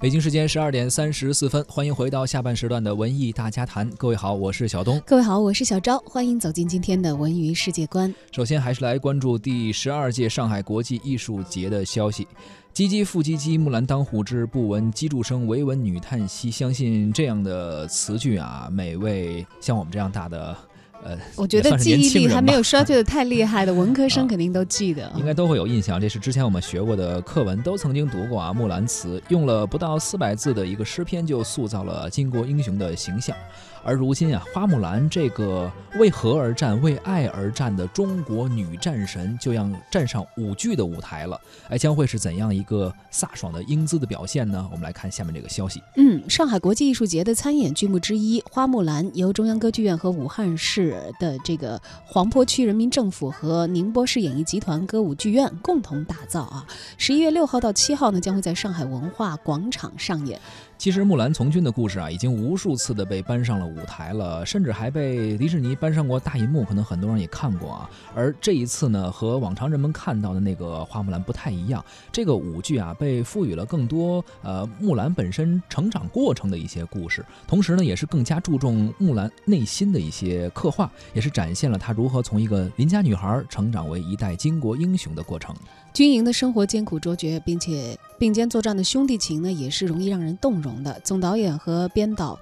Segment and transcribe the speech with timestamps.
[0.00, 3.88] 北京时间十二点三十四分，欢迎回到下半时段的文艺大家谈。
[3.98, 4.98] 各位好，我是小东。
[5.06, 5.98] 各位好，我是小昭。
[6.06, 8.12] 欢迎走进今天的文娱世界观。
[8.32, 12.26] 首先，还是来关注第十二届上海国际艺术节的消息。
[12.72, 16.50] 唧唧复唧唧，木兰当户织，不闻机杼声，惟闻女叹息。
[16.50, 20.56] 相信这样的词句啊，每位像我们这样大的。
[21.02, 26.00] 呃，我觉得记忆力还没有衰退的太厉害的文科生 肯定都记得，应该都会有印象。
[26.00, 28.50] 这是之前我们学过的课文，都曾经读过啊。
[28.52, 33.34] 《木兰辞》用了不到四百字的一个诗篇，就塑造了巾帼英雄的形象。
[33.82, 41.40] 而如今啊，花木兰这个为何而战、为爱而战的中国女战神，就要站上舞剧的舞台了。
[41.70, 44.68] 哎，将会是怎样一个飒爽的英姿的表现呢？
[44.70, 45.82] 我们来看下面这个消息。
[45.96, 56.66] 嗯，上海国际艺术节的参演剧目之一《花木兰》，由中央歌剧院和武汉市的这个黄陂区人民政府和宁波市演艺集团歌舞剧院共同打造啊。
[56.96, 60.40] 十一月六号到七号呢，将会在上海文化广场上演。
[60.80, 67.90] 其实木兰从军的故事啊，已经无数次的被搬上了舞台了，甚至还被迪士尼搬上过大银幕，可能很多人也看过啊。
[68.14, 85.54] 而这一次呢，和往常人们看到的那个花木兰不太一样，这个舞剧啊，被赋予了更多呃木兰本身成长过程的一些故事，同时呢，也是更加注重木兰内心的一些刻画，也是展现了她如何从一个邻家女孩成长为一代巾帼英雄的过程。
[85.92, 90.69] 军营的生活艰苦卓绝，并且并肩作战的兄弟情呢，也是容易让人动容
[91.04, 92.38] 总导演和编导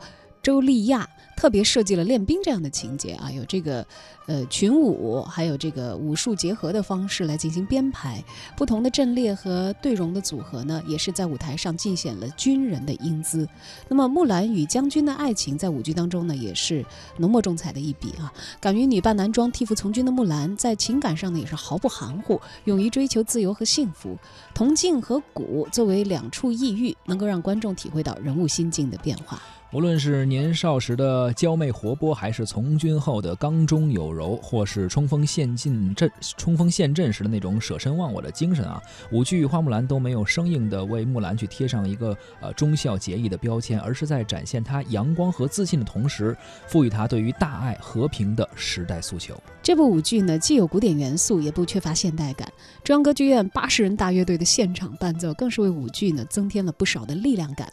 [0.48, 1.06] 周丽亚。
[1.36, 3.86] 特别设计了练兵这样的情节啊，有这个
[4.27, 8.20] 呃群舞，还有这个武术结合的方式来进行编排。
[8.56, 13.48] 不同的阵列和队容的组合呢，也是在舞台上尽显了军人的英姿。
[13.86, 16.84] 那么木兰与将军的爱情在舞剧当中呢，也是
[17.19, 18.32] 浓墨重彩的一笔啊。
[18.58, 24.19] 敢于女扮男装替父从军的木兰，在情感上呢也是毫不含糊，勇于追求自由和幸福。
[24.52, 29.41] 铜镜和鼓作为两处异域，能够让观众体会到人物心境的变化。
[29.70, 38.80] 无论是年少时的娇媚活泼，还是从军后的刚中有柔，或是冲锋陷阵阵冲锋陷阵时的那种舍身忘我的精神啊，
[39.12, 46.34] 舞剧《花木兰》都没有生硬的为木兰去贴上一个呃忠孝节义的标签，而是在展现她阳光和自信的同时，
[46.66, 49.38] 赋予她对于大爱和平的时代诉求。
[49.62, 52.50] 这部舞剧呢，既有古典元素，也不缺乏现代感。
[52.82, 57.70] 中央歌剧院八十人大乐队的现场伴奏，更是为舞剧呢增添了不少的力量感。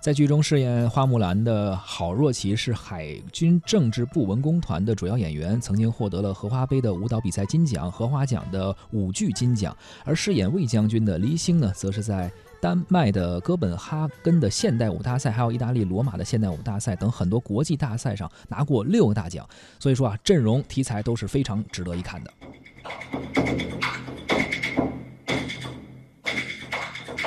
[0.00, 9.76] 在剧中饰演花木兰的郝若琪是海军政治部文工团的主要演员，曾经获得了荷花杯的舞蹈比赛金奖、荷花奖的舞剧金奖。
[10.04, 19.48] 而饰演魏将军的黎星呢，则是在丹麦的哥本哈根的现代舞大赛，还有意大利罗马的现代舞大赛等很多国际大赛上拿过六个大奖。
[19.78, 22.32] 所以说啊，阵容题材都是非常值得一看的。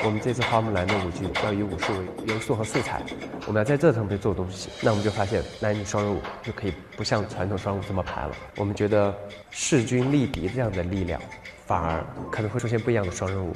[0.03, 3.03] 我们这次花木兰的舞剧要以武术为元素和素材，
[3.51, 4.69] 我们要在这上面做东西。
[4.81, 8.34] 那我们就发现男女双人舞就可以不像传统双人舞这么排了。
[8.56, 9.13] 我们觉得
[9.50, 11.22] 势均力敌这样的力量，
[11.66, 12.01] 反而
[12.31, 13.53] 可能会出现不一样的双人舞。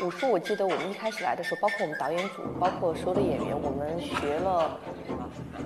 [0.00, 4.78] 武术，我记得我们一开始来的时候，包括我们导演组，包括所有的演员，我们学了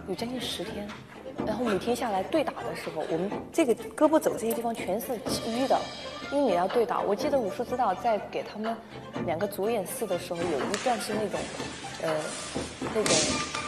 [0.07, 0.87] 有将近十天。
[1.45, 5.09] 然后每天下来对打的时候，我们这个胳膊肘这些地方全是
[5.47, 5.79] 淤的。
[6.33, 8.77] 因为你要对打，我记得武术指导在给他们
[9.27, 11.39] 两个主演试的时候，有一段是那种，
[12.03, 12.11] 呃，
[12.93, 13.15] 那种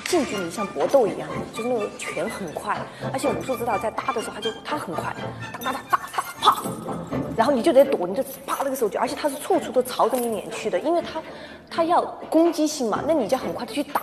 [0.07, 2.77] 近距离像搏斗一样，就是那个拳很快，
[3.13, 5.15] 而且武术指导在搭的时候，他就他很快，
[5.63, 6.63] 哒哒哒哒哒啪，
[7.37, 11.23] 然后你就得躲，你就啪那个手就，而且他是处处都朝着你脸去的，因为他
[11.71, 14.03] 他要攻击性嘛，那你就很快的去打。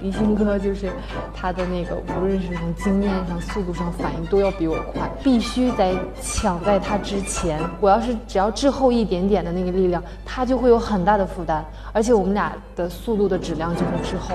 [0.00, 0.90] 李星哥就是
[1.34, 7.60] 他的那个，无论是从经验上、速度上、反应都要比我快，必须得抢在他之前。
[7.80, 14.34] 我要是只要滞后一点点的那个力量，他就会有很大的负担，而且我们俩的速度的质量就会滞后。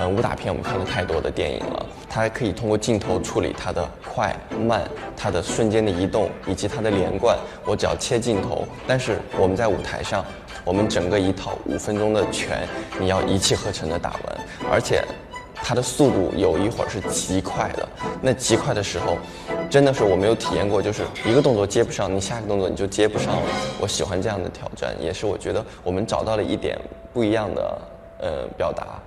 [0.00, 1.86] 嗯，武打片我们看了太多的电影了。
[2.18, 4.82] 它可以通过镜头处理它的快慢、
[5.16, 7.38] 它的瞬间的移动以及它的连贯。
[7.64, 10.24] 我只要切镜头，但是我们在舞台上，
[10.64, 12.66] 我们整个一套五分钟的拳，
[12.98, 14.38] 你要一气呵成的打完，
[14.68, 15.00] 而且
[15.54, 17.88] 它的速度有一会儿是极快的。
[18.20, 19.16] 那极快的时候，
[19.70, 23.42] 真的是我没有体验过，就是一个动作接不上，你下一个动作你就接不上了。
[23.80, 26.76] 我喜欢这样的挑战，也是我觉得我们找到了一点
[27.12, 27.80] 不一样的
[28.18, 28.98] 呃表达。